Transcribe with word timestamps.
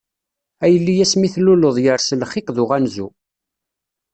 A 0.63 0.65
yelli 0.73 0.93
asmi 1.03 1.25
i 1.27 1.29
tluleḍ, 1.33 1.75
yers 1.83 2.07
lxiq 2.21 2.47
d 2.55 2.57
uɣanzu. 2.63 3.07